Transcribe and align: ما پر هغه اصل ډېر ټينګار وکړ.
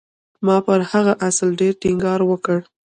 ما 0.45 0.57
پر 0.67 0.79
هغه 0.91 1.13
اصل 1.27 1.49
ډېر 1.59 1.73
ټينګار 1.81 2.19
وکړ. 2.25 2.59